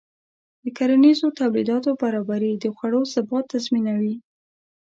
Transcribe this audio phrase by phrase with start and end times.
[0.63, 4.15] د کرنیزو تولیداتو برابري د خوړو ثبات تضمینوي.